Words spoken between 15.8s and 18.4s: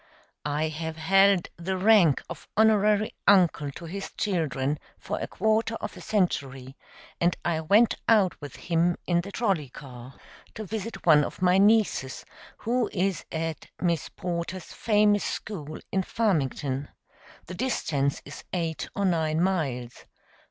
in Farmington. The distance